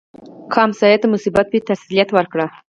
[0.51, 2.45] که ګاونډي ته مصیبت وي، تسلیت ورکړه